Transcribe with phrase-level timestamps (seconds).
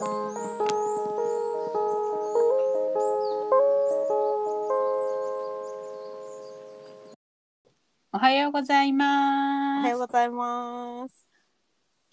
[0.00, 0.04] お
[8.12, 9.98] はようございおますはよう。
[9.98, 11.26] ございます。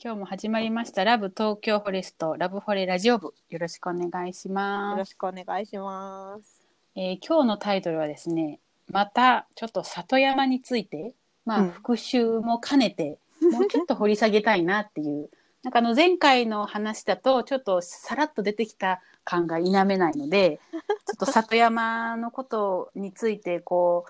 [0.04, 4.97] 今日も始まりましたラブ東京フォレストラブフォレラジオ部よろしくお願いしよます。
[4.97, 6.63] ろしくお願いします。
[6.95, 8.59] えー今日のタイトルはですね、
[8.89, 11.13] またちょっと里山について、
[11.45, 13.20] まあうん復習も兼ねて、
[13.52, 15.29] もうちょっと掘り下げたいなっていう。
[15.66, 20.80] なんかあの前回の話だとちょっとさらっと出てきた感が否めないので、 ちょ
[21.16, 24.05] っと里山のことについてこ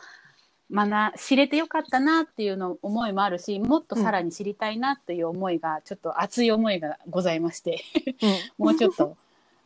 [0.69, 7.81] う学知れてよかったなっていうの思いもあるし、もっとさらに知りたいなという思いが、ちょっと熱い思いがございまして、
[8.59, 9.15] もうちょっと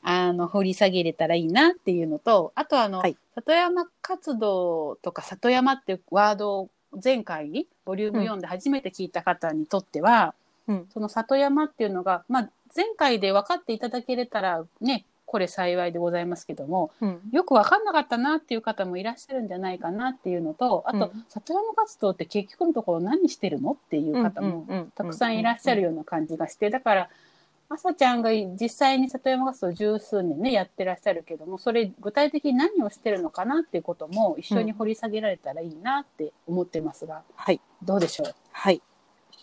[0.03, 3.17] あの掘り下げれたらいいなっていうのとあとあの、はい。
[3.33, 6.69] 里山活動とか里山っていうワードを
[7.03, 10.48] 前回ボリューム4で初めて聞いた方にとっては、うん
[10.93, 17.19] その里山っていうのが、まあ、前回で分かっていただけれたらねこれ幸いでございますけどもうん。
[17.31, 27.09] よく分かんなかったなっていう方もいらっしゃるんじゃないかなっていうのとあと、うん里山活動って結局のところ何してるのっていう方もたくさんいらっしゃるような感じがして、だから、
[27.69, 37.61] あさちゃんが実際に里山活動十数年ね、やってらっしゃるけども、それ具体的に何をしてるのかなっていうことも一緒に掘り下げられたらいいなって思ってますが、はい。
[37.83, 38.33] どうでしょう？
[38.51, 38.81] はい。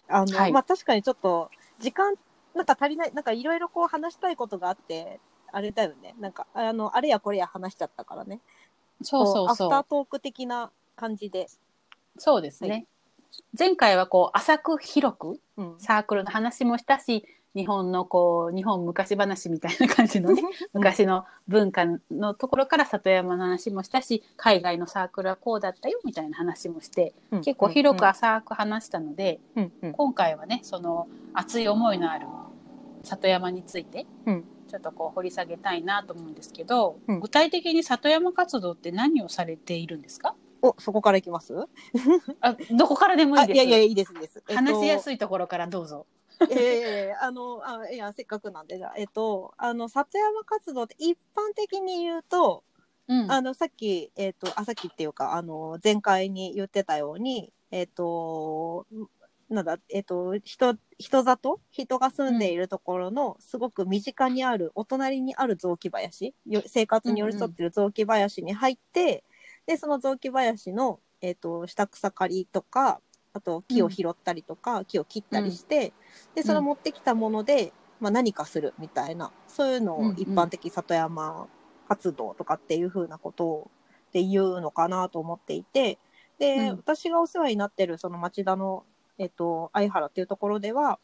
[0.08, 2.14] あの、はいまあ確かにちょっと、時間、
[2.54, 5.20] なんか足りない、なんかいろいろこう話したいことがあって、
[5.52, 6.14] あれだよね。
[6.20, 8.40] なんか、あの、あれやこれや話しちゃったからね。
[9.02, 9.58] そうそうこアフ。
[9.68, 11.48] タートーク的な感じで。
[12.18, 12.70] そうですね。
[12.70, 12.86] はい
[13.58, 15.74] 前回はこう、浅く広くうん。
[15.78, 17.26] サークルの話もしたし、
[17.56, 20.42] 日本のこう、日本昔話みたいな感じのね、
[20.74, 32.26] 昔の文化のところから里山の話もしたし海外のサークルはこうだったよみたいな話もしてうん結構広く浅く話したので、うんうん今回はねその熱い思いのある
[33.02, 40.34] 里山についてうんちょっとこう掘り下げたいなと思うんですけど、うん具体的に里山活動って何をされているんですか？
[40.62, 41.54] お、そこからいきます？
[42.40, 44.42] あどこからでもいいですあいやいや、いいです、いいです。
[44.52, 45.14] 話しやすい。
[45.14, 46.06] いところからどうぞ。
[46.50, 52.64] ええあの、あ、いや、せっかくなんで、じゃあえっと、あの、里山活動って一般的に言うと、
[53.08, 53.30] うん。
[53.30, 58.86] あの、さっき、えっ、と、あ、さっきっていうか、あの、前回に言ってたように、えっ、と、
[59.48, 61.60] なんだ、えっ、と、人、人里？
[61.70, 69.24] 人が住んでいるところの、すごく身近にある、お隣にある雑木林、よ生活に寄り添っている雑木林に入って、
[69.66, 73.00] で、その雑木林の、えっ、と、下草刈りとか、
[73.36, 75.92] あと木を拾ったりとか、木を切ったりして、
[76.34, 81.46] で、その持ってきたもので、まあ何かするみたいな、そういうのを一般的里山
[81.88, 83.70] 活動とかっていうふうなことを
[84.12, 85.98] で言うのかなと思っていて、
[86.38, 86.76] で、うん。
[86.76, 88.84] 私がお世話になってるその町田の、
[89.18, 90.98] えっと、相原っていうところでは、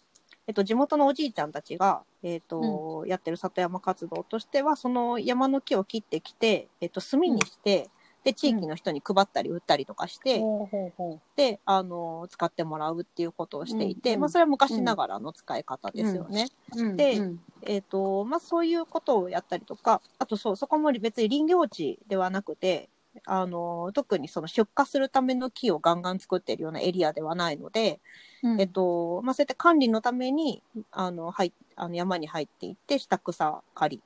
[0.46, 7.90] えっと、地元のおじいちゃんたちが、えっと、やってる里山活動としては、その山の木を切ってきて、えっと、炭にして、
[8.24, 16.48] で、地域の人に配ったり売ったりとかして、ほうほうほで、あの、使ってもらうっていうことをしていて、うんうんまあ、それは昔ながらの使い方ですよね。
[16.76, 16.96] ううん。
[16.96, 22.88] でうんえっ、と、まあ、そういうことをやったりとか、あとそう、そこも別に林業地ではなくて、
[23.24, 28.00] あの、特にその出荷するための木をガンガン作ってるようなエリアではないので、
[28.42, 28.60] うん。
[28.60, 34.02] えっと、まあ、そうやって管理のために、あの、はい、あの山に入っていって、下草刈り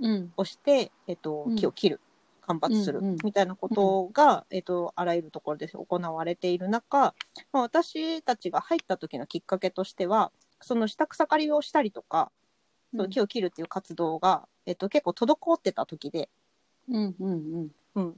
[0.00, 0.32] うん。
[0.36, 2.00] をして、えっとうん、木を切る。
[2.44, 3.16] 間伐するうんうん。
[3.24, 7.14] みたいなことが、えっと、あらゆるところで行われている中、
[7.52, 12.30] まあ、私たちが入った時のきっかけとしては、その下草刈りをしたりとか、
[12.92, 16.28] その木を切るっていう活動が、えっと、結構滞ってた時で、
[16.88, 17.70] うんうんうん。
[17.94, 18.14] うん。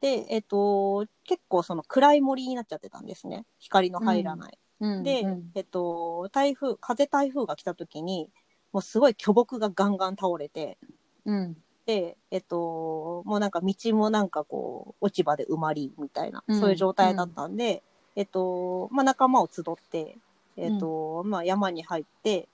[0.00, 3.44] で、えっと、結構その暗い森になっちゃってたんですね。
[3.58, 4.58] 光の入らない。
[4.80, 5.50] うんで、うん。
[5.54, 8.28] えっと、台風、風台風が来た時に、
[8.72, 10.78] もうすごい巨木がガンガン倒れて、
[11.24, 11.56] うん
[11.86, 17.82] で、えっと、もうなんか道もなんかこう、落ち葉で埋まりみたいな、うんそういう状態だったんで、
[18.16, 20.16] えっと、まあ仲間を集って、
[20.56, 22.48] えっと、まあ山に入って、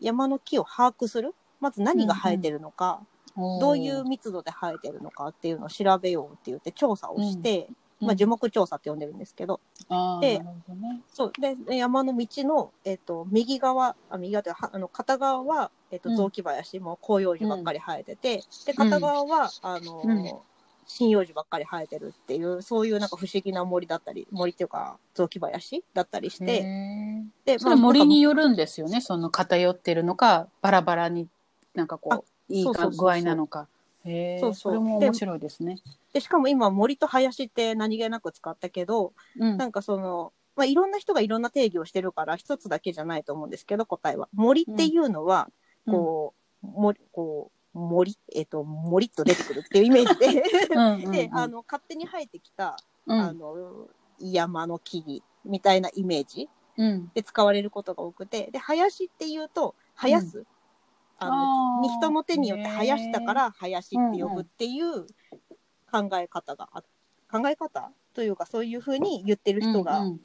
[0.00, 1.34] 山の木を把握する。
[1.60, 3.00] まず何が生えてるのか、
[3.36, 7.68] どういう密度で生えてるのかっていうのを調べようって言って調査をして、
[8.06, 11.00] まあ樹木調査って呼んでるんですけど、であーなるほどね。
[11.12, 11.32] そう。
[11.40, 16.16] で、で山の道の、えっ、と、右側、あ右側というか、はあの、片側は、えっ、と、うん。
[16.16, 20.32] 雑木林、もう広葉樹ばっかり生えてて、で、片側は、あの、うん。
[20.86, 27.46] 針葉樹ばっかり生えてるっていう、そういうなんか不思議な森だったり、森っていうか、雑木林だったりして、へー。
[27.46, 31.28] で、それ森によるんですよねその偏ってるのかバラバラに
[31.74, 33.04] なんかこあういいそうそうそうそう。
[33.06, 33.66] 具合なのか
[34.04, 34.54] そうそう。
[34.54, 35.78] それも面白いですね。
[36.12, 39.56] で、しかも今森と林って何気なく使ったけど、うん。
[39.56, 44.28] なんかその、まあ、いろんな人がいろんな定義をしてるから、一つだけじゃないと思うんですけど、答えは。
[44.32, 45.48] 森っていうのは、
[45.86, 50.42] こう、もこう森えっ、と森っと出てくるっていうイメージで。
[50.74, 51.10] うんうん。
[51.10, 52.76] であの勝手に生えてきた、
[53.06, 53.20] うん。
[53.20, 53.88] あの
[54.18, 57.10] 山の木々みたいなイメージうん。
[57.14, 58.50] で使われることが多くて。
[58.52, 60.44] で林っていうと生やす、
[61.26, 65.06] あの人の手によって生やしたから林って呼ぶっていう
[65.90, 66.82] 考え方があ
[67.30, 70.20] 考え方というかそういうふうに言ってる人がうん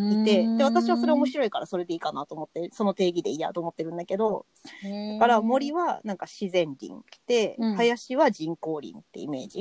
[0.00, 4.46] いて、で私はそれ面い白いからそれでいいかなと思ってその定義でいいやと思ってるんだけど
[4.84, 6.94] だだから森はなんか自然林
[7.26, 7.74] で、うん。
[7.74, 9.58] 林は人工林ってイメージ、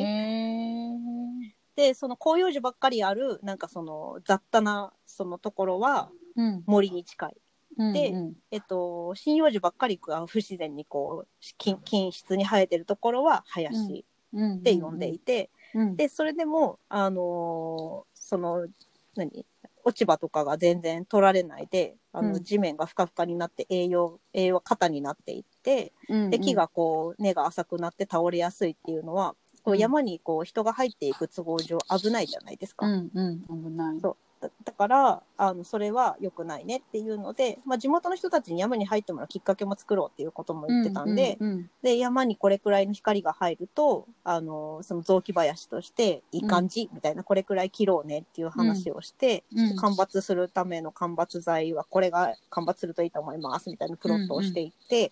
[1.75, 6.63] でその広葉樹ばっかりあるなんかその雑多なそのところはうん。
[6.67, 7.37] 森に近い。
[7.77, 11.27] でうんえっと、針葉樹ばっかりが不自然にこう
[11.57, 14.55] 金均質に生えてるところは林うん。
[14.57, 15.95] って呼んでいて、うん。
[15.95, 18.67] でそれでもあのーその
[19.15, 19.45] 何
[19.83, 22.43] 落ち葉とかが全然取られないであの、うん。
[22.43, 26.29] 地面がふかふかになって栄養栄養過多になっていってうん。
[26.29, 29.79] で木がこう根が浅くなって倒れやすいっていうのはこううん。
[29.79, 32.85] 山にこう人が入っていく都合上危ないじゃないですか。
[32.85, 33.41] うんうん。
[33.41, 33.99] 危ない。
[34.01, 49.75] そうだだからあのそれは良くないねっていうので、まあ、地元の人たちに山に入ってもらうきっかけも作ろうっていうことも言ってたんで,、うんうんで山にこれくらいの光が入るとあのその雑木林としていい感じみたいな、これくらい切ろうねっていう話をして、うん。
[49.75, 55.11] 間伐するための間伐材はこれが間伐するといいと思いますみたいなプロットをしていって。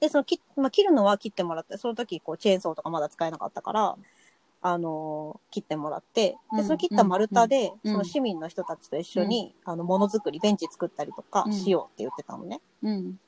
[0.00, 3.96] でその切,、まあ、切るのは切ってもらってその時こうチェーンソーとかまだ使えなかったから
[4.60, 11.52] あの切ってもらってうんでその切った丸太で、うんその市民の人たちと一緒に、あのものづくりベンチ作ったりとかうん。
[11.52, 12.60] しようって言ってたのね。
[12.82, 13.20] うん。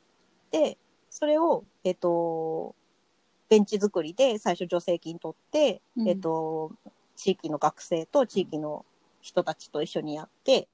[0.50, 0.76] で
[1.08, 2.74] それを、えっと、
[3.48, 6.08] ベンチ作りで最初助成金取って、うん。
[6.08, 6.72] えっと、
[7.16, 8.84] 地域の学生と地域の
[9.20, 10.68] 人たちと一緒にやって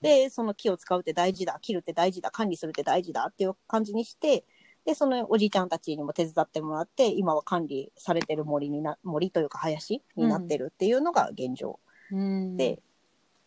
[0.00, 4.44] でその木を使うって大事だ切るって大事だ管理するって大事だっていう感じにして
[4.84, 11.78] でそのおじいちゃんたちにも手伝ってもらって今は管理されてる森にな森というか林になってるっていうのが現状。
[12.12, 12.80] うんで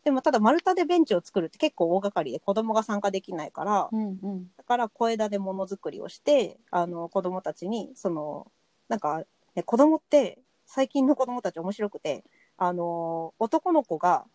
[0.03, 8.49] でもただ丸太でベンチを作るって結構大掛かりで子供が参加できないから、うんうんだから小枝でものづくりをしてあの子供たちにその
[8.87, 9.23] なんか、
[9.53, 12.23] ね、子供って最近の子供たち面白くて
[12.57, 14.25] あの男の子が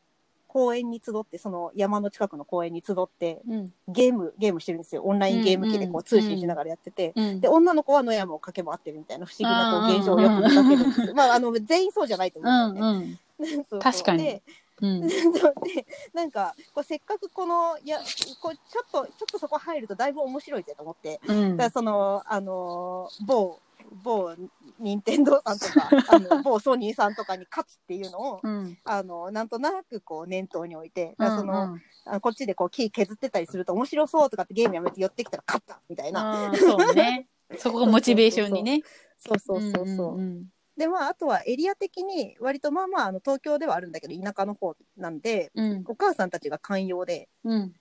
[0.52, 3.72] 公園に集ってその山の近くの公園に集ってうん。
[3.88, 5.02] ゲームゲームしてるんですよ。
[5.02, 6.02] オンラインゲーム機でこうんううん。
[6.04, 7.14] 通信しながらやってて。
[7.16, 7.40] うん。
[7.40, 11.14] で女の子は野山を駆け回ってるみたいな不思議なこう現象をよく見かけるんですよ。
[11.14, 13.56] まああの全員そうじゃないと思ううんんですよね。
[13.56, 13.80] うんそうそう。
[13.80, 14.24] 確かに。
[14.24, 14.42] で
[14.82, 15.08] うん。
[15.08, 17.98] そうでなんかこうせっかくこのいや
[18.42, 21.18] こうちょっとちょっとそこ入るとだいぶ面白いぜと思って。
[21.28, 21.56] うん。
[21.56, 23.58] だからそのあの某
[24.02, 24.34] 某
[24.78, 28.78] 任天堂さんとか あの某ソニーさんとかに勝つっていうのをうん。
[28.84, 31.82] あのなんとなくこう念頭に置いてその、うん。
[32.04, 37.28] あのこっちでこう木削ってたりすると面白そうとかってゲームやめて寄ってきたら勝ったみたいな、うんそうね。
[37.58, 38.82] そこが モチベーションにね。
[39.18, 40.20] そうそうそうそう。
[40.20, 40.46] ん。
[40.76, 45.84] でまああとはエリア的に割とまあまああの東京ではあるんだけど田舎の方なんでうん。
[45.86, 47.74] お母さんたちが寛容でうん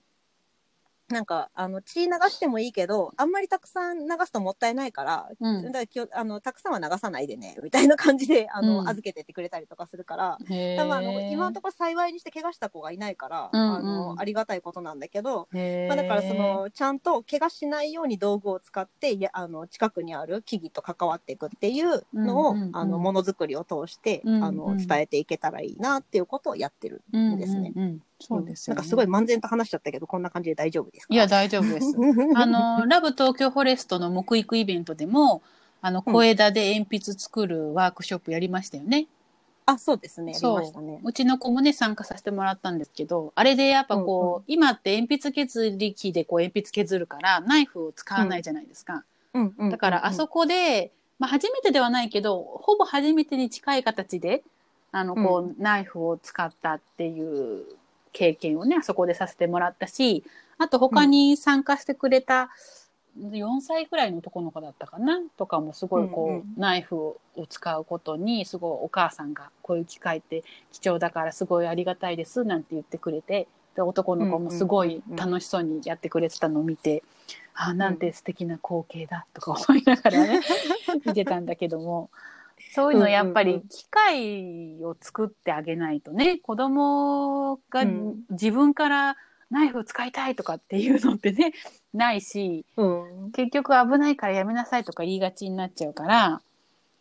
[1.12, 5.62] なんかあの血流してもいいけどあんまりたくさん流すともったいないから、うん。
[5.66, 8.88] だからきょあのたくさんは流さないでねみたいな感じであの、うん。
[8.88, 10.38] 預けてってくれたりとかするから。
[10.48, 13.74] へだからまああのー今のところ幸いにして怪我した子がいないから、うんうん。
[13.74, 22.76] あのありがたいことなんだけど、まあ、だからそのちゃんと怪我しないように道具を使っていやあの近くにある木々と関わっていくっていうのを、うんうんうん。
[22.76, 27.72] あのものづくりを通して、うんうんあの伝えていけたらいいなっていうことをやってるんですね。
[27.74, 28.76] うんうんうんそうですよね。
[28.76, 31.14] なんかすごい漫然と話しちゃったけどこんな感じで大丈夫ですか？
[31.14, 31.94] いや大丈夫です。
[32.36, 35.42] あのラブ東京フォレストの木育イベントでも
[35.80, 39.06] あの小枝で鉛筆作るワークショップやりましたよね。
[39.64, 40.34] あそうですね。
[40.34, 40.60] そう。
[40.60, 41.00] ましたね。
[41.04, 49.04] うちの子もね参加させてもらったんですけどあれでやっぱこう、うんう今って鉛筆削り機でこう鉛筆削るからナイフを使わないじゃないですか。
[49.34, 49.54] うん。
[49.56, 54.42] うんだからあそこで、まあ、初めてではないけどほぼ初めてに近い形で
[54.94, 57.64] あのこう、ナイフを使ったっていう
[58.12, 60.24] 経験をねあそこでさせてもらったし
[60.58, 62.50] あと他に参加してくれた
[63.18, 65.20] 4歳くらいの男の子だったかな？
[65.36, 66.44] とかもすごいこう、うんうん。
[66.56, 77.02] ナイフを使うことにすごいお母さんがこういう機会って貴重だからすごいありがたいですなんて言ってくれてで男の子もすごい楽しそうにやってくれてたのを見て、
[77.54, 80.40] ああなんて素敵な光景だとか思いながらね
[81.06, 82.10] 見てたんだけども
[82.72, 83.60] そういうのやっぱうんうんうん。
[83.62, 88.16] り機会を作ってあげないとね子供がうん。
[88.30, 89.16] 自分から
[89.50, 91.52] ナイフを使いたいとかっていうのってね
[91.92, 93.30] ないしうん。
[93.32, 96.40] 結局危ないからやめなさいとか言いがちになっちゃうから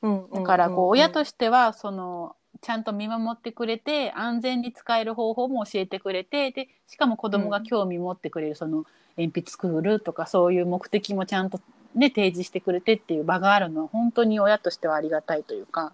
[0.01, 8.85] うんだからこう親とししてはそのちゃんと見守ってくれて安全に使える方法も教えてくれてでしかも子供が興味持ってくれるその
[9.17, 11.59] 鉛筆作るとかそういう目的もちゃんと
[11.95, 15.93] ね、提示してくれてっていう場があるのは本当に親としてはありがたいというか、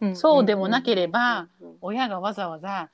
[0.00, 1.48] うんそうでもなければ、
[1.80, 2.88] 親がわざわざ、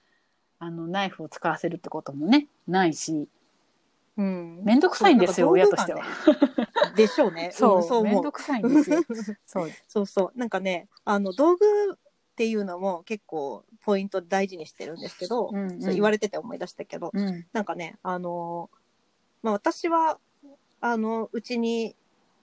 [0.58, 3.28] あの、ナイフを使わせるってこともね、ないし、
[4.16, 6.02] うんめんどくさいんですよ、親としては。
[6.94, 7.50] でしょうね。
[7.52, 8.04] そう、んそう。
[8.04, 9.02] めんどくさいんですよ。
[9.44, 9.70] そう。
[9.88, 10.38] そうそう。
[10.38, 11.96] なんかね、あの、道具っ
[12.36, 17.46] ていうのも結構ポイント大事にしてるんですけど、うんうんそう言われてて思い出したけど、うん。
[17.52, 18.70] なんかね、あの、
[19.42, 20.18] まあ私は、
[20.80, 21.96] あの、うちに、じ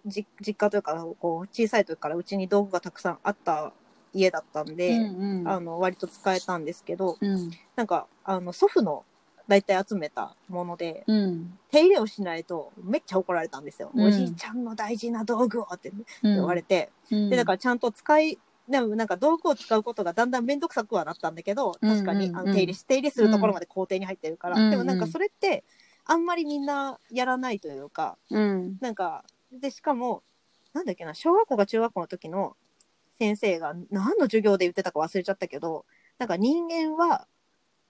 [0.06, 3.74] 実家というか、こう、小さい時からうちに道具がたくさんあった
[4.14, 7.52] 家だったんで、うんうんあの、割と使えたんですけど、うん。
[7.76, 9.06] なんか、あの、祖父の
[9.48, 11.58] 大体集めたもので、うん。
[11.72, 13.92] 手入れをしないとめっちゃ怒られたんですよ。
[13.96, 25.64] うんおじいちゃんの大事な道具をってうん言われて、うんで、だからちゃんと使い、でもなんか道具を使うことがだんだん面倒くさくはなったんだけど、確かに、あの手入れし、手入れするところまで工程に入ってるから、でもなんかそれって、
[26.06, 28.78] あんまりみんなやらないというか、うん。
[28.82, 30.24] なんか、で、しかも、
[30.74, 32.56] なんだっけな、小学校か中学校の時の
[33.20, 35.86] 先生が何の授業で言ってたか忘れちゃったけど、
[36.18, 37.28] なんか人間は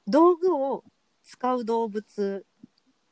[0.08, 0.84] 道具を
[1.24, 2.46] 使う動物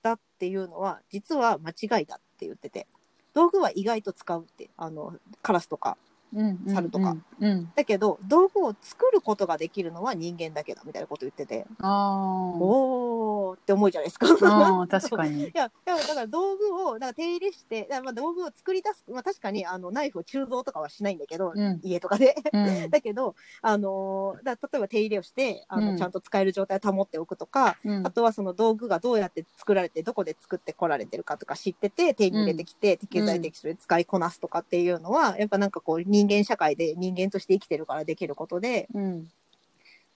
[0.02, 2.88] だっていうのは実は間違いだって言ってて、
[3.34, 5.98] 道具は意外と使うって、あの、カラスとか。
[6.34, 6.60] うん。
[6.68, 7.16] 猿とか。
[7.40, 7.72] うん。
[7.76, 11.66] だけど、道具を作ることができるのは人間だけだみたいなこと言ってて。
[11.82, 14.28] おーって思うじゃないですか。
[14.88, 15.52] 確かにい。
[15.54, 21.80] や、だから道具を、だから手入れして、だからまあ道具を作り出す、まあ確かにあのナイフを鋳造とかはしないんだけど、うん。
[21.84, 22.36] 家とかで。
[22.54, 22.90] うん。
[22.92, 39.28] だけど、あのーだ例えば手入れをして、あの、うんちゃんと使える状態を保っておくとか、うんあとはその道具がどうやって作られて、どこで作ってこられてるかとか知ってて、手に入れてきて、適材適所で使いこなすとかっていうのは、やっぱなんかこう人人間社会で人間として生きてるからできることで、うん。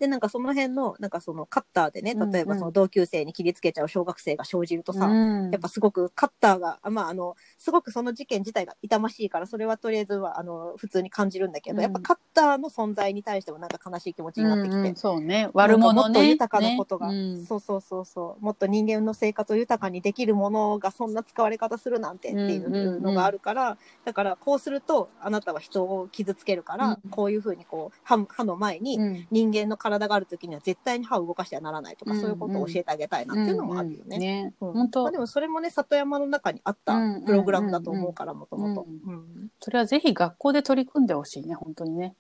[0.04, 5.52] で、なんかその辺の、なんかそのカッターでね、うん例えばその同級生に切りつけちゃう小学生が生じるとさ、うん。
[5.52, 15.50] やっぱすごくカッターが、あまあ、あの、すごくその事件自体が痛ましいから、それはとりあえずは、あの、普通に感じるんだけど、うんやっぱカッターの存在に対してもなんか悲しい気持ちになってきて、うんうんそうね。
[15.54, 16.08] 悪者ね。
[16.08, 17.16] もっと豊かなことが、ね。
[17.16, 17.46] うん。
[17.46, 29.28] そうそうそうそう、もっと人間の生活を豊かにできるものがそんな使われ方するなんてっていうのがあるから、だからこうすると、あなたは人を傷つけるから、うんこういうふうにこう、歯歯の前に、うん。
[29.32, 34.54] 人間の体がある時には絶対に歯を動かしてはならないとか、うんそういうことを教えてあげたいなっていうのもあるよね。
[34.60, 35.04] 本当。
[35.04, 38.86] まあ、でもそれもね里山の中にあったうんプログラムだと思うからもともと。
[39.06, 39.50] うん。
[39.60, 42.16] それはぜひ学校で取り組んでほしいね、本当にね。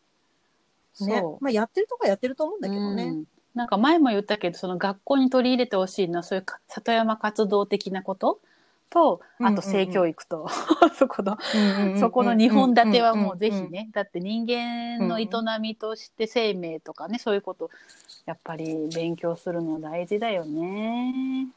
[1.02, 1.20] ね。
[1.20, 1.44] そう。
[1.44, 3.24] まあやってるとこはやってると思うんだけどね、うん。
[3.56, 8.40] なんか前も言ったけど、その学校に取り入れてほしいのは、そういうか里山活動的なこと
[8.94, 10.48] と、あと性教育と、
[10.96, 11.38] そこの、
[12.00, 15.28] そこの2本立てはもうぜひね、だって人間の営
[15.60, 17.72] みとして生命とかね、そういうこと、
[18.26, 21.48] やっぱり勉強するの大事だよね。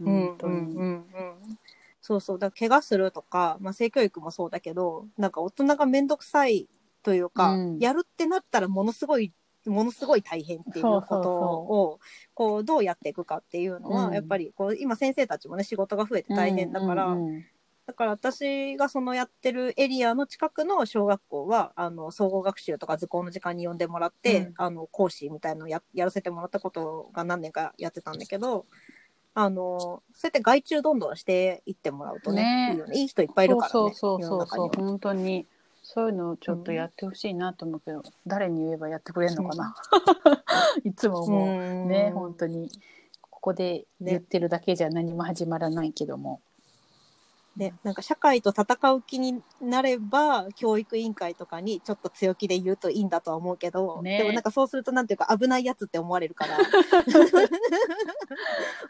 [0.00, 0.54] うんうん本当に。
[0.54, 0.82] うんうん。
[0.82, 1.58] うん
[2.00, 2.38] そうそう。
[2.38, 6.66] だから怪我するとか、まあ、性教育もそうだけどなんか大人が面倒くさい
[7.02, 7.78] というか、うん。
[7.78, 9.32] やるってなったらものすごい
[9.68, 12.00] ものすごい大変っていうことを
[12.34, 17.16] こうどうやっていくかっていうのは、うんやっぱりこう今先生たちもね仕事が増えて大変だから、
[17.88, 24.54] だから私がそのやってるエリアの近くの小学校は、あの、総合学習とか図工の時間に呼んでもらって、うん。
[24.58, 28.66] あの、講師みたいのをややらせてもらったことが何年かやってたんだけど、
[29.32, 32.72] あの、そうやって外注どんどんしていってもらうとね、ね。
[32.72, 32.98] いいよね。
[32.98, 33.70] いい人いっぱいいるからね。
[33.72, 35.46] そうそうそうそう本当に
[35.90, 39.74] そういうのをちょっとやってほしいなと思うけど、誰に言えばやってくれるのかな、
[40.84, 41.88] いつも思う、うん。
[41.88, 42.70] ね本当に。
[43.22, 46.42] ここで言ってるだけじゃ何も始まらないけども、
[47.58, 54.18] ね、なんか社会と戦う気になれば、教育委員会とかにちょっと強気で言うといいんだとは思うけど、ね。
[54.18, 56.56] でもなんかそうするとなんていうか危ないやつって思われるから。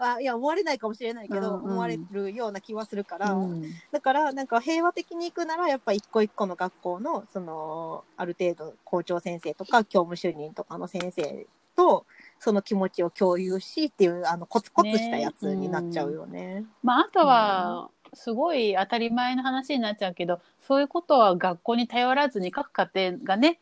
[0.01, 1.71] あいや、思われないかもしれないけど、うんうん。
[1.71, 3.63] 思われるような気はするから、うん。
[3.91, 11.47] だからなんか平和的に行くなら、やっぱ一個一個の学校の、その、ある程度校長先生とか教務主任とかの先生
[11.79, 12.05] と、
[12.41, 16.65] その気持ちを共有しっていう、あの、コツコツしたやつになっちゃうよね。
[16.83, 23.61] まああとはすごい当たり前の話になっちゃうけどそういうことは学校に頼らずに各家庭がね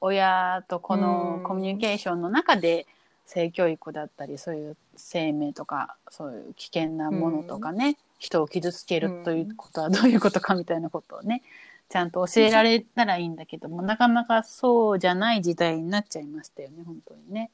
[0.00, 1.42] 親とこのうん。
[1.42, 2.86] コミュニケーションの中で
[3.24, 11.42] 性教育だったりそういう生命とかそういう危険なものとかね、人を傷つけるということはどういうことかみたいなことをね
[11.88, 17.50] ちゃんと教えられたらいいんだけどもなかなかそうじゃない時代になっちゃいましたよね本当にね。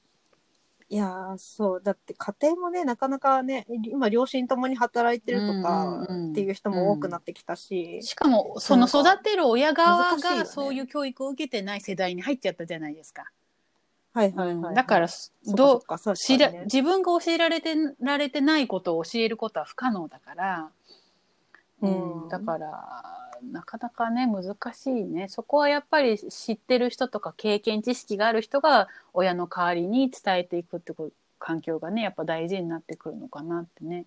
[0.93, 1.83] いやーそう。
[1.83, 10.39] だって家庭もね、なかなかね、今両親ともに働いてるとかうんうんうんっていう人も多くなってきたし、しかもその育てる親側難しいよね。
[10.41, 13.25] がそういう教育を受けてない世代に入っちゃったじゃないですか。
[14.13, 14.75] はいはいはい、はい。
[14.75, 20.71] だからどうそっか確か知ら自分が教えられてられてないことを教えることは不可能だから、
[21.81, 22.23] うん。
[22.25, 25.29] うんだからなかなかね難しいね。
[25.29, 34.07] そこはやっぱり知ってる人とか経験知識がある人が親の代わりに伝えていくってこと環境がねやっぱ大事になってくるのかなってね。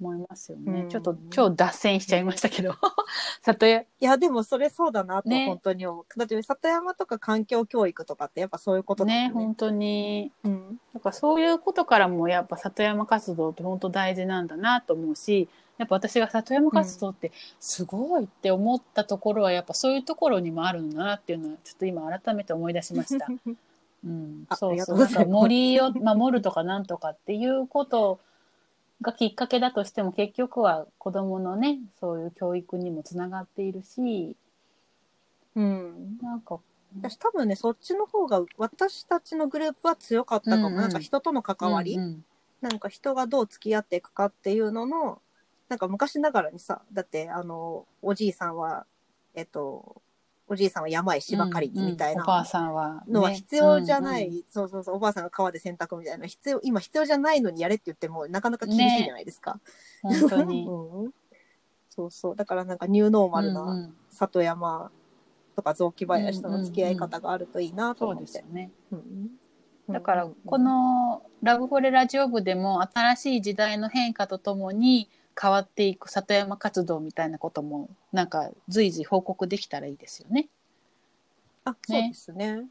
[0.00, 2.74] 思いますよね、うんちょっと超脱線しちゃいましたけど
[3.42, 6.18] 里親いや、でもそれそうだなと、ね本当に思う。
[6.18, 9.30] だって、里山とか環境教育とかってやっぱそういうことだねね。
[9.30, 10.80] 本当にうん。
[10.92, 15.48] だからそういうことからもやっぱ里山活動って本当大事なんだなと思うし
[15.78, 23.26] やっぱ私が里山活動ってすごいって思ったところはやっぱそういうところにもあるんだなっていうのはちょっと今改めて思い出しました。
[24.04, 25.26] うん、そうそう。
[25.26, 28.20] 森を守るとかなんとかっていうこと
[29.04, 34.36] がきっかけだとしても結局は子供のね、そういう教育にもつながっているし、
[35.54, 36.18] うん。
[36.20, 36.58] なんか、
[37.00, 40.68] 私多分ね、そっちの方が私たちのグループは強かったかも。
[40.68, 42.24] うんうんなんか人との関わり、うんうん
[42.60, 45.20] なんか人がどう付き合っていくかっていうのの、
[45.68, 48.86] なんか昔ながらにさ、だってあの、おじいさんは、
[49.34, 50.00] えっと、
[50.46, 52.18] おじいさんは山へ芝刈りにみたいうん。
[52.18, 54.42] うんおばあなさんは、ね、のは必要じゃない、うんうん。
[54.50, 59.60] そうそうそう、おばあさんが川で洗濯みたいな、必要、今必要じゃないのにやれって言ってもなかなか厳しいじゃないですか。
[60.02, 60.66] 本当に。
[60.68, 61.14] うん、
[61.88, 62.36] そうそう。
[62.36, 64.90] だからなんかニューノーマルなん里山
[65.56, 68.24] とか雑木林との付き合い方があるといいなと思って。
[68.24, 68.70] ですよね。
[68.92, 69.30] うん。
[69.88, 75.10] だから、こ、のラブフォレラジオ部でも新しい時代の変化とともに
[75.40, 80.48] 変わっていく里山活動みたいなことも、なんか随時報告できたらいいですよね。
[81.64, 82.64] あ、そうですね。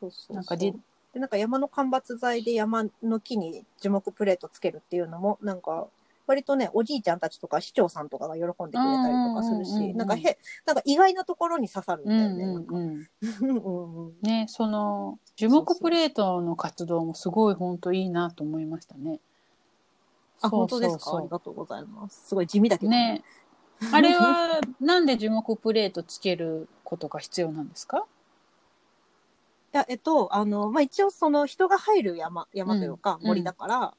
[0.00, 0.72] そうそうそうなんかじ
[1.16, 5.88] でなんか山の間伐材で山の木に樹木プレートつけるっていうのも、なんか、
[6.26, 12.44] 割とね、おじいちゃんたちとか市長さんとかが喜んでくれたりとかするうんうんうんうし、んなんかへ、なんか意外なところに刺さるんうんだよね。
[12.44, 19.20] うんうん ね、その樹木プレートの活動もすごい本当いいなと思いましたね。
[20.42, 21.16] あ、本当ですか？
[21.16, 22.28] ありがとうございます。
[22.28, 23.22] すごい地味だけどね。
[23.92, 28.06] あれは なんで樹木プレートつけることが必要なんですか？
[29.74, 33.94] いや、えっと、あの、まあ、一応その人が入る山、山というかうん森だから、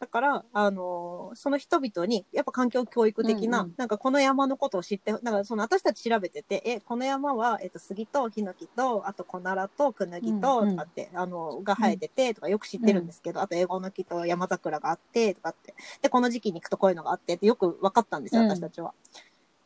[0.00, 3.74] だから、あの、その人々に、やっぱ環境教育的な、うんうん。
[3.76, 10.76] なんかこの山のことを知って、なんかその私たち調べてて、え、この山は、えっと、杉とヒノキと、あと小奈良とクヌギと、うんうん。
[10.76, 15.74] とかって、あの、が生えてて、とかよく知ってるんですけど、あとエゴノキと山桜があって、とかって。
[16.00, 18.48] で、この時期に行くとこういうのがあって、ってよく分かったんですよ、うん。
[18.50, 18.94] 私たちは。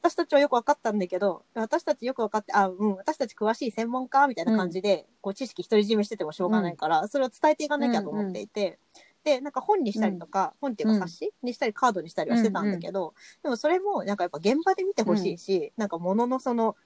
[0.01, 8.81] 私たちはよく分かったんだけど、私たちよく分かって、あ、うん、私たち詳しい専門家みたいな感じで、こう知識独り占めしててもしょうがないから、それを伝えていかなきゃと思っていて、
[9.25, 16.77] で、なんか本にしたりとか、本っていうか冊子にしたりカードにしたりはしてたんだけど、でもそれもなんかやっぱ現場で見てほしいし、なんか物のその、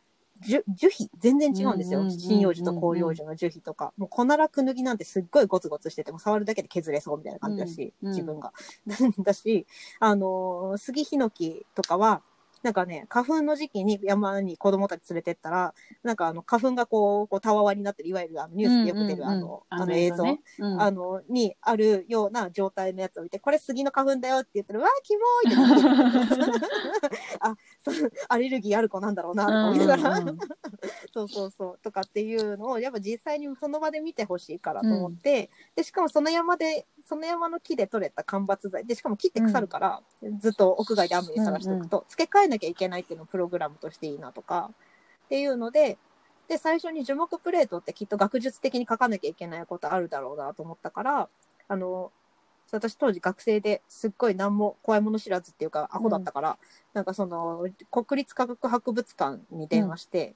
[0.41, 2.03] 樹樹皮全然違うんですよ。
[2.03, 3.95] 針葉樹と広葉樹の樹皮とか。
[3.97, 8.53] もう小奈良くぬぎなんてすっごいゴツゴツしてても触るだけで削れそうみたいな感じだし、うんうん自分が。
[9.25, 9.67] だし、
[9.99, 12.23] あのー杉ヒノキとかは、
[12.67, 20.25] なんかね、花粉の時期に山に子供たち連れてったら、なんかあの花粉がこう、こうたわわになってる、いわゆるあのニュースでよく出るあの、あの映像。
[20.25, 20.41] ね。
[20.59, 20.83] うん。
[20.83, 26.67] あの、にあるような状態のやつを見て、これ杉の花粉だよって言ったら、うわー、キモーいって
[27.39, 30.25] あ、そうアレルギーある子なんだろうな、とか思いながら、
[31.17, 40.03] そうそうそう、とかっていうのを、やっぱ実際にその場で見てほしいからと思って、で、しかもその山で、その山の木で採れた間伐材、で、しかも木って腐るから、
[40.41, 44.71] ずっと屋外で雨にさらしておくと、付け替えなきゃいけないっていうのをプログラムとしていいなとか、
[45.25, 45.97] っていうので、
[46.49, 51.29] で、最初に樹木プレートってきっと学術的に書かなきゃいけないことあるだろうなと思ったから、
[51.67, 52.13] あの、
[52.73, 56.59] 私当時学生ですっごい何も怖いもの知らずっていうかアホだったから、
[56.95, 60.35] なんかその国立科学博物館に電話して、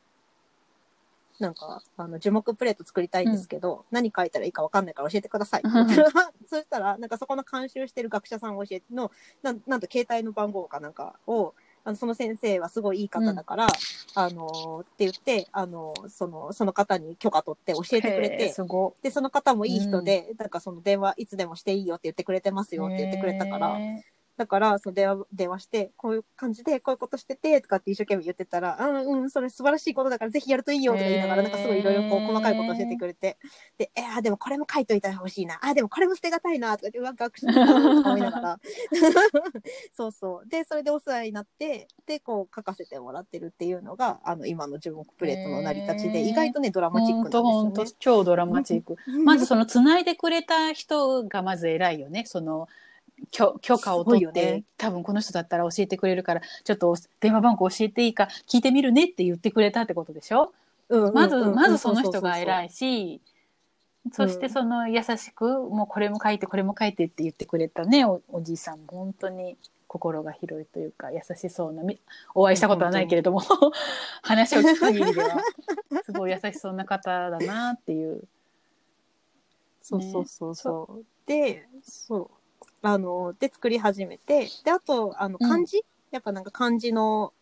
[1.40, 5.70] なんかあの樹木プレート作りたいんですけど、何書いたらいいかわかんないから教えてくださいって。
[5.70, 9.11] 言ったらそしたらなんかそこの監修してる学者さんを教えての
[9.42, 13.66] なんなんと携帯の番号かなんかをあのその先生はすごいいい方だから、
[14.14, 24.05] あのーって言ってあのーそのその方に許可取って教えてくれてすごでその方もいい人で、なんかその電話いつでもしていいよって言ってくれてますよって言ってくれたから、へ
[24.40, 33.37] だから、その電話、電話して、こういう感じで、こういうことしてて、とかって一生懸命言ってたら、うんうん、それ素晴らしいことだからぜひやるといいよとか言いながら、なんかすごいいろいろこう細かいこと教えてくれて、
[33.76, 35.59] で、えー、でもこれも書いといたら欲しいな。
[35.61, 38.61] あ、でもこれも捨てがたいな、とかって、うわ、学習とか思いながら。
[39.92, 40.48] そうそう。
[40.48, 48.92] で、それでお世話になって、で、こう書かせてもらってるっていうのが、あの、今の樹木プレートの成り立ちで、意外とね、ドラマチックなんです超ドラマチック。
[49.07, 49.22] よね。
[49.22, 52.24] まずその繋いでくれた人がまず偉いよね。
[52.24, 52.68] その
[53.30, 60.52] 許許可を取って、ね多分この人だったら教えてくれるからちょっと電話番号教えていいか聞いてみるねって言ってくれたってことでしょ？
[60.88, 62.42] うんうんうんまずうんまずその人がい。
[62.42, 63.20] 偉いし。
[64.12, 72.00] そしてその優しく、もうこれも書いてこれも書いてって言ってくれたねおおじいさんも本当に心が広いというか優しそうなみ
[72.35, 73.42] お会いしたことはないけれども
[74.22, 75.42] 話を聞く限りでは
[76.06, 78.22] すごい優しそうな方だなっていう。
[79.83, 81.04] そうそうそうそう。
[81.26, 82.30] で、そう。
[82.83, 85.49] あの、で作り始めて、で、あと、あの、うん。
[85.49, 87.33] 漢字、やっぱなんか漢字の、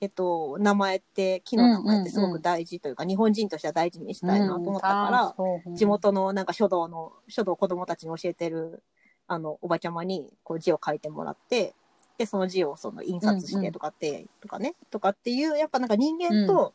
[0.00, 5.34] えっと、名前って、木の名前ってすごく大事というか、日本人としては大事にしたいなと思ったから、ら
[5.74, 8.82] 地元のなんか書道の、書道を子供たちに教えてる、
[9.26, 11.74] あの、おばちゃまに、こう字を書いてもらって、
[12.16, 16.74] で、その字をその印刷してとかって、とかね、とかっていう、やっぱなんか人間と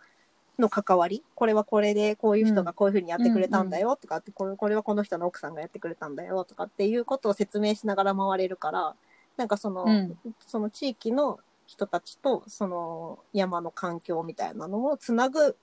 [0.60, 8.96] の関わり、これはこれで、こういう人がこういうふうにやってくれたんだよとかって、これこれはこの人の奥さんがやってくれたんだよとかっていうことを説明しながら回れるから、
[9.38, 10.18] なんかその、うん。
[10.46, 15.56] その地域の人たちと、その山の環境みたいなのをつなぐ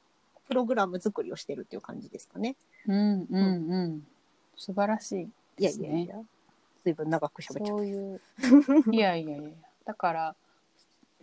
[0.48, 2.56] プログラム作りをしてるっていう感じですかね。
[2.86, 4.06] うんうんうん。
[4.56, 5.88] 素晴らしいいやですね。
[5.88, 6.16] いやいや、
[6.84, 8.20] 随分長く喋っちゃっそういう。
[8.90, 9.50] いやいやいや。
[9.84, 10.36] だから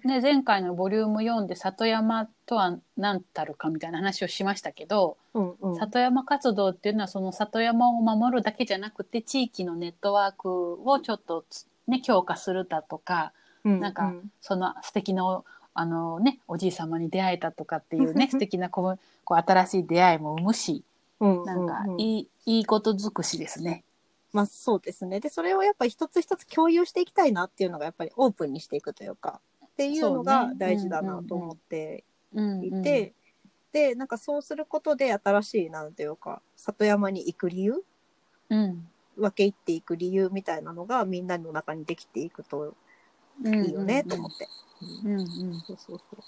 [0.04, 5.40] ね前回のボリューム4で里山とは何たるかみたいな話をしましたけど、た。
[5.40, 5.76] うんうん。
[5.76, 13.34] 里山活動っていうのはその里山を守るだけじゃなくて地域のネットワークをちょっとつね強化するだとか
[13.64, 20.84] うんなんかその素敵なおあのねおじい様に出会えたとかっていうね 素敵なこうこう新しい出会いも生むし
[21.20, 23.84] うんなんかうんうんいい,、いいこと尽くしですね。
[24.34, 25.20] まあそうですね。
[25.20, 29.40] で、それをやっぱり一つ一つ共有していきたいなっていうのがやっぱりオープンにしていくというか、
[29.78, 33.14] っていうのが大事だなと思ってうんいて、
[33.72, 37.84] で、なんかそうすることで新しい、なんていうか、里山に行く理由？
[38.50, 42.76] うん分け入っていく理由みたいなのがみんなの中にできていくと
[43.44, 44.48] うんいいよねと思って。
[45.04, 45.28] うんうん
[45.62, 46.20] そうそうそう。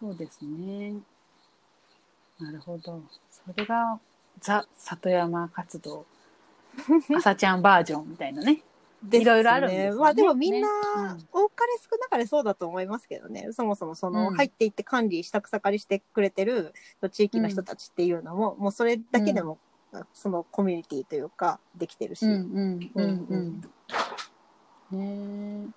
[0.00, 0.94] そうですね。
[2.38, 3.02] なるほど。
[3.30, 3.98] それが
[4.40, 6.04] ザ里山活動
[7.16, 8.62] 朝ちゃんバージョンみたいなね。
[9.10, 10.68] いろいろあるんですよねまあでもみんな、
[11.14, 13.48] ね多かれ少なかれそうだと思いますけどね。
[13.52, 16.74] そもそもその、うん入っていって管理した草刈りしてくれてる
[17.10, 19.58] 地域の人たちっていうのも、もうそれだけでも、
[20.12, 22.26] そのコミュニティというか、できてるし。
[22.26, 23.60] うんうんうんう
[24.92, 24.98] うん。
[24.98, 25.72] ね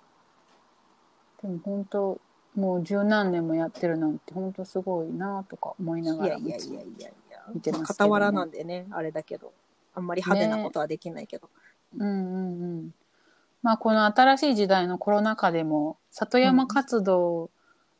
[1.42, 1.46] え。
[1.46, 2.20] でも本当
[2.54, 7.44] もう十何年もやってるなんて本当すごいなとか思いないがらやいやいやいやいや。
[7.52, 9.52] 見てますけどね傍らなんでね、あれだけど。
[9.96, 11.48] あんまり派手なことはできないけど。
[11.98, 12.94] うんうんうん。
[13.64, 17.50] まあこの新しい時代のコロナ禍でも里山活動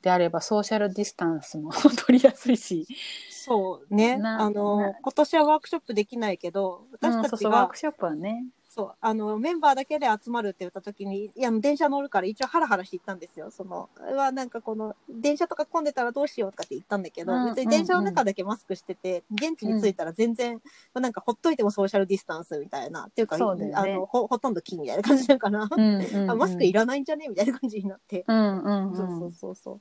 [0.03, 1.72] であればソーシャルディスタンスも
[2.07, 2.87] 取りやすいし、
[3.31, 4.18] そうね。
[4.18, 8.44] なあのな、今年はワークショップできないけど、うん私そうたちがそうワーク、ショップはね。
[8.74, 13.52] そう、あの、メンバーだけで集まるって言った時に、いや、電車乗るから一応ハラハラして行ったんですよ。
[13.52, 20.60] その、はなんかこの、電車とか混んでたらどうしようとかって言ったんだけど、うん別に電車の中だけマスクしてて、現地に着いたら全然、
[20.92, 28.24] なんかほっといてもソーシャルディスタンスみたいな、っていうか、あのほ、ほとんど金みたいな感じだから、うんうんうんあマスクいらないんじゃねみたいな感じになって。
[28.26, 28.96] うんうんうん。
[28.96, 29.80] そうそうそうそ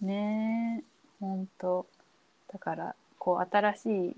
[0.00, 0.04] う。
[0.06, 0.84] ねえ
[1.20, 1.86] 本当
[2.52, 4.16] だからこう新しい、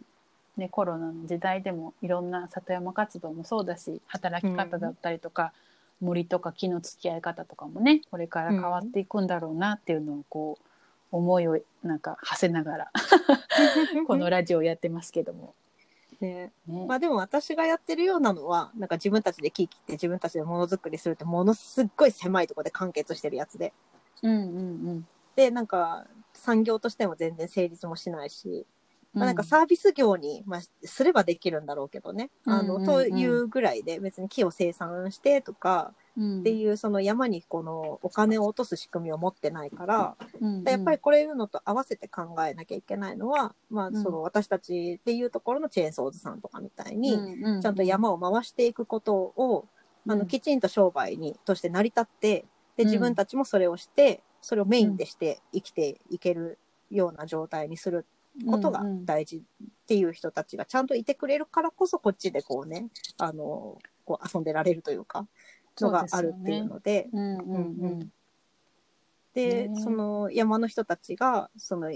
[0.56, 5.52] ね、コロナの時代でもいろんな里山活動もそうだし働き方だったりとか、
[6.00, 10.66] 森とか木の付き合い方とかもねこれから変わっていくんだろうなっていうのをこう
[11.16, 12.90] 思いをなんか馳せながら
[14.06, 15.54] このラジオをやってますけども。
[16.20, 23.74] ね、ねまあでも私がやってるようなのは、なんか自分たちで木切って自分たちでものづくりするってものすっごい狭いところで完結してるやつで。
[24.22, 24.38] うんう
[24.94, 28.66] んで、なんか産業としても全然成立もしないし、うん
[29.16, 32.30] まあ、なんかサービス業に、まあ、すればできるんだろうけどね。
[32.44, 32.82] あの、うんうん。
[32.82, 36.40] うんというぐらいで別に木を生産してとかうん。
[36.40, 40.64] っていうその山にこのお金を落とす仕組みを持ってないから、うんうん。
[40.64, 44.02] でやっぱりこれいうのと合わせて考えなきゃいけないのは、まあうん。
[44.02, 47.18] その私たちっていうところのチェーンソーズさんとかみたいに、
[47.62, 49.66] ちゃんと山を回していくことを、
[50.06, 52.44] あの、うんきちんと商売に、として成り立って、
[52.76, 52.86] で、うん。
[52.88, 56.58] 自分たちもそれをして、それをメインでして生きていける
[56.90, 58.06] ような状態にする
[58.44, 59.42] ことが大事っ
[59.86, 65.26] ていう人たちがちゃんといてくれるからこそ、こっちでこうね、あの、こう遊んでられるというか、
[65.80, 68.12] のがあるっていうので、うんうんうん。
[69.34, 69.80] で、ね。
[69.80, 71.92] その山の人たちが、その、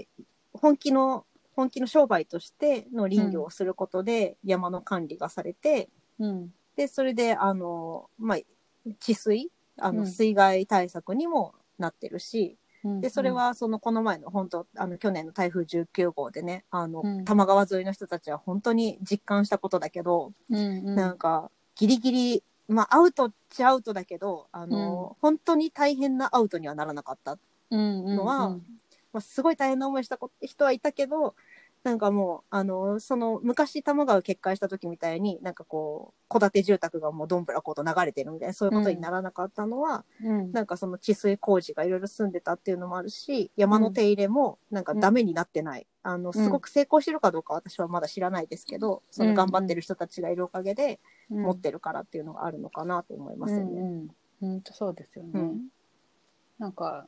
[0.53, 1.25] 本気の、
[1.55, 6.53] 本気の商売としての林業をすることで山の管理がされて、うん。
[6.75, 8.37] で、それで、あの、まあ、
[8.99, 10.07] 治水、あの、うん。
[10.07, 17.25] 水害対策にもなってるし、うんで、それは、その、この前の、本当あの、去年の台風19号でね、あの、うん。
[17.25, 20.95] 多摩川沿いの人たちは本当に実感したことだけど、うんうん。
[20.95, 27.37] なんか、ギリギリ、まあ、アウトっちゃアウトだけど、あの、本当に大変なアウトにはならなかった。
[27.69, 28.49] ののは
[29.13, 31.35] まあ、すごい大変な思いしたこ人はいたけど、
[31.83, 40.51] なんかもう、あの、その、昔多摩川決壊した時みたいに、なんかこう、戸建て住宅がもうどんぶらこと流れてるみたいな、そういうことにならなかったのは、うん。
[40.51, 45.87] なんかその治水工事がいろいろ進んでたっていうのもあるし、山の手入れもなんかダメになってない。
[46.03, 50.99] あの、すごく成功してるかどうか私はまだ知らないですけど、その頑張ってる人たちがいるおかげで
[51.31, 51.41] うん。
[51.41, 53.81] 持ってるからっていうのがあるのかなと思いますよね。
[53.81, 54.07] うんうん、
[54.39, 55.31] 本当そうですよね。
[55.33, 55.61] うん。
[56.59, 57.07] なんか、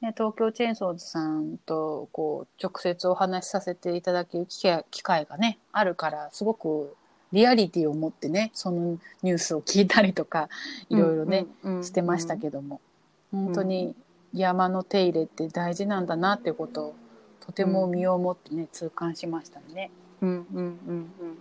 [0.00, 6.94] ね、東京チェーンソーズさんとこう直接お話しさせていただける機会がねあるからすごく
[7.32, 10.48] リアリティを持ってねそのニュースを聞いたりとか
[10.88, 12.80] いろいろね、うんうんしてましたけども、
[13.30, 13.94] 本当に
[14.34, 16.94] 山の手入れって大事なんだなっていうことを
[17.40, 19.90] とても身をもってね痛感しましたね。
[20.22, 21.38] うんうんうんうん。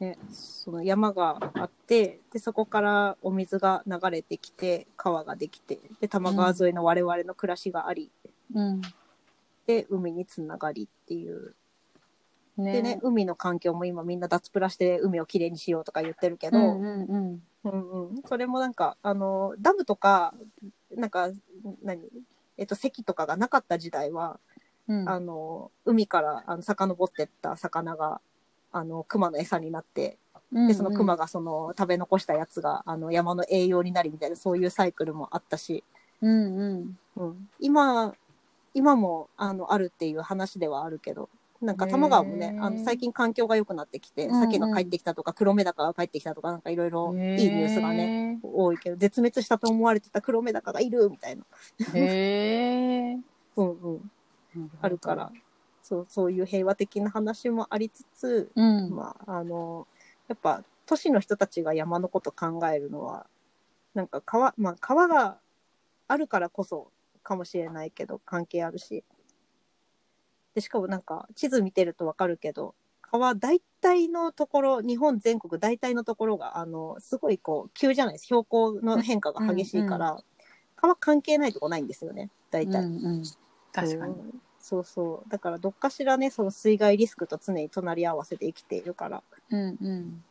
[0.00, 8.10] ね、その山があってでそこからお水が流れてきて川ができてで多摩川沿いの我々の暮らしがあり、
[8.54, 8.80] うん。
[9.66, 11.54] で海につながりっていう。
[12.56, 12.72] ね。
[12.72, 17.42] でね海の環境も今みんな脱プラして海をきれいにしようとか言ってるけど、うんうんうん。
[17.62, 20.32] うんうん、それもなんかあのダムとか
[20.96, 21.28] なんか
[21.82, 22.08] 何
[22.56, 24.40] えっと堰とかがなかった時代は、
[24.88, 25.08] うん。
[25.08, 28.22] あの海からあの遡ってった魚が
[28.72, 30.18] あの熊の餌になって
[30.52, 35.84] でその熊がその食べ残したやつがあの山の栄養になりみたいなそういうサイクルもあったし、
[36.20, 36.98] うんうん。
[37.16, 38.14] うん、今
[38.74, 41.28] 今もあのあるっていう話ではあるけど
[41.60, 44.40] なんか多摩川もねあの最近環境が良くなってきて、うんうん。
[44.40, 48.40] 鮭が帰ってきたとか黒メダカが帰ってきたとかなんかいろいろいいニュースがねね。
[48.42, 51.44] 多いけど絶滅したと思われてた黒メダカがいるみたいな、
[51.94, 53.18] へえ。
[53.56, 55.30] うんうん、あるから。
[55.90, 58.90] そうそういう平和的な話もありつつ、うん。
[58.90, 59.88] まああの
[60.28, 63.26] やっぱ都市の人たちが山のこと考えるのは
[63.94, 65.38] なんか川,、まあ、川が
[66.06, 66.92] あるからこそ
[67.24, 69.02] かもしれないけど関係あるし
[70.54, 80.18] でしかもなんか地図見てるとわかるけど川大体のところ日本全国大体のところがあのすごいこう急じゃないです標高の変化が激しいから、
[80.76, 82.84] 川関係ないとこないんですよね大体。
[82.84, 83.22] うんうん
[83.72, 84.14] 確かに。
[84.76, 90.24] うんそうそうだからどっかしらねその水害リスクと常に隣り合わせで生きているからうんうん。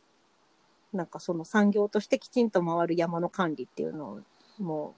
[0.92, 4.20] なんかその産業としてきちんと回る山の管理っていうのを
[4.58, 4.94] も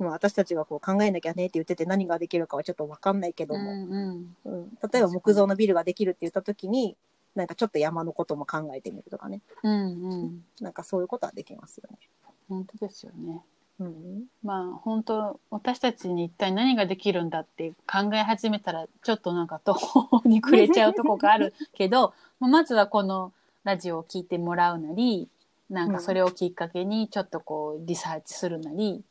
[0.00, 4.36] う、まあ、私たちがこう考えなきゃねって言ってて何ができるかはちょっと分かんないけどうも、んうん。
[4.44, 6.96] うん例えば木造のビルができるって言った時に
[7.34, 10.44] なんかちょっと山のことも考えてみるとかねうんうん。
[10.60, 11.98] なんかそういうことはできますよね。
[12.48, 13.40] 本当ですよね。
[13.80, 14.24] うん。
[14.42, 23.32] まあ本当私たちに一体何ができるんだって考え始めたらちょっとなんか途方に暮れちゃうとこがあるけど まずはこの
[23.64, 25.28] ラジオを聞いてもらうなり
[25.70, 29.02] なんかそれをきっかけにちょっとこうリサーチするなり、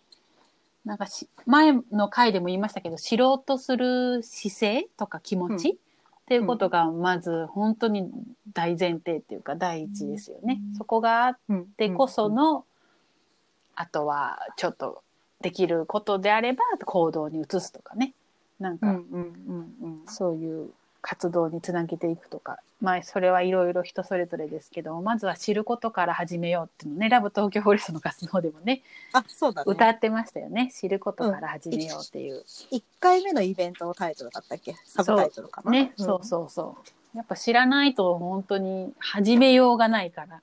[0.86, 5.76] なんかし前の回でも言いましたけど知ろうとする姿勢とか気持ち、うん。
[5.76, 5.80] っ
[6.26, 8.10] ていうことがまず本当に
[8.54, 10.62] 大前提っていうか第一ですよね。
[10.78, 11.68] そこがあっうん。
[11.76, 12.66] でこその、
[13.76, 15.04] あとはちょっと
[15.42, 18.14] できることであれば行動に移すとかね。
[18.60, 20.02] なんかうんうんうんうん。
[20.08, 20.70] そういう
[21.02, 27.10] 活動につなげていくとか、まあそれはいろいろ人それぞれですけどまずは知ることから始めようっていうのね。
[27.10, 28.84] ラブ東京フォレストの活動でもね。
[29.12, 29.66] あそうだね。
[29.68, 30.72] 歌ってましたよね。
[30.74, 34.76] 知ることから始めようっていう、1回目のイベントのタイトルだったっけ？
[34.86, 35.72] サブタイトルかな？
[35.72, 36.78] ね、そうそうそ
[37.14, 37.18] う。
[37.18, 40.42] やっぱ知らないと本当に始めようがないから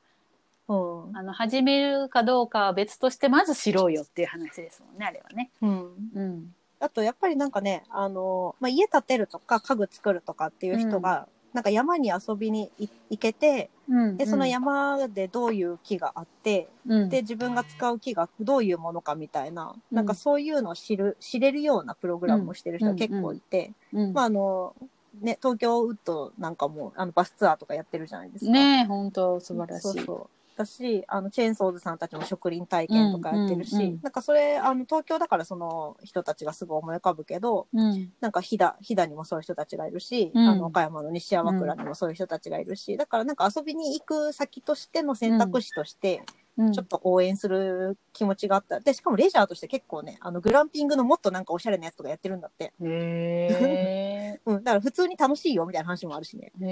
[0.71, 1.05] うん。
[1.09, 5.51] うんあの始めるかどうかは別としてまず知ろうよっていう話ですもんねあれはね。
[5.61, 5.91] うん。
[6.15, 6.55] うん。
[6.79, 14.17] あとやっぱりなんかね、あのまあ、家建てるとか家具作るとかっていう人が、なんか山に遊びにい行けてうん。
[14.17, 17.09] でその山でどういう木があって、うん。
[17.09, 19.97] で自分が使う木がどういうものかみたいな、うん。
[19.97, 24.13] なんかそういうのを知る知れるようなプログラムをしてる人が結構いて、うん。
[24.13, 24.75] まああの
[25.21, 28.53] ね、東京ウッドなんかもあのバスツアーとかやってるじゃないですか。
[28.53, 29.83] ねえ本当素晴らしい。
[29.83, 38.13] そうそうだしあのチェーンソーズさんたちも植林体験とかやってるし、うんうんうんなんかそれあの東京だからその人たちがすぐ思い浮かぶけどうん。
[38.21, 40.49] なんか飛騨飛騨にもそういう人たちがいるし、うん。
[40.49, 46.23] あの岡山の西山倉にもそういう人たちがいるし、だからなんか遊びに行く先としての選択肢として
[46.59, 46.73] うん。
[46.73, 48.81] ちょっと応援する気持ちがあった。
[48.81, 56.53] でしかもレジャーとして結構ねあのグランピングのもっとなんかおしゃれなやつとかやってるんだって、へ うん、だから普通に楽しいよみたいな話もあるしね。
[56.61, 56.71] えへ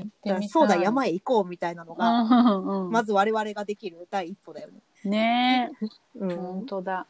[0.00, 0.06] え。
[0.24, 2.84] だからそうだ山へ行こうみたいなのが、うん。
[2.86, 4.82] うんまず我々ができる第一歩だよね。
[5.04, 5.86] ねえ。
[6.18, 6.36] うん。
[6.36, 7.06] 本当だ。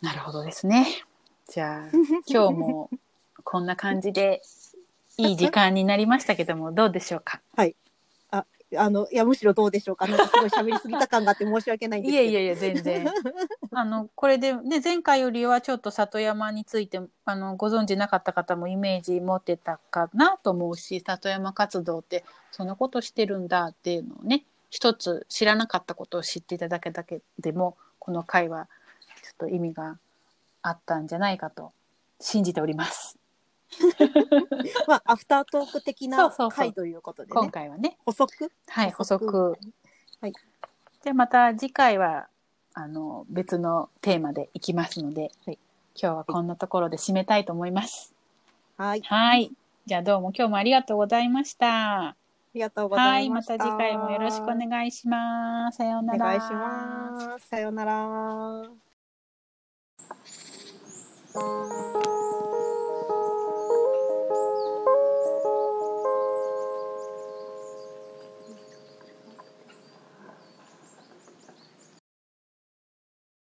[0.00, 0.86] なるほどですね。
[1.48, 1.90] じゃあ
[2.26, 2.90] 今日も
[3.42, 4.40] こんな感じで
[5.18, 7.40] いい時間になりましたけどもどうでしょうか？
[8.76, 10.06] あの、いや、むしろどうでしょうか。
[10.06, 12.22] なんかすごい喋りすぎた感があって申し訳ないんですけど。
[12.22, 13.06] いやいやいや、全然。
[13.72, 28.68] あの、これでね、前回よりはちょっと里山について、あの、ご存知なかった方もイメージ持ってたかなと思うし、里山活動ってそんなことしてるんだっていうのをね、一つ知らなかったことを知っていただけだけでも、この回は
[29.22, 29.98] ちょっと意味が
[30.62, 31.72] あったんじゃないかと
[32.20, 33.19] 信じております。
[34.86, 37.50] まあ、アフタートーク的な回ということで今ね。
[37.50, 37.96] 回はね。
[38.04, 38.50] 補足？
[38.68, 39.72] はい、補補足足。
[40.20, 40.32] はい。
[41.04, 42.28] で、また次回は、
[42.74, 45.58] あの、別のテーマでいきますので、はい
[46.00, 48.14] 今日はこんなところで締めたいと思います。
[48.76, 49.02] はい。
[49.02, 49.52] はい。
[49.86, 52.10] じゃあどうも今日もありがとうございました。
[52.10, 52.16] あ
[52.54, 53.54] りがとうござはいい、ました。
[53.54, 55.76] また次回もよろしくお願いします。
[55.78, 56.26] さようなら。
[56.26, 57.48] お願いします。
[57.48, 58.70] さようなら。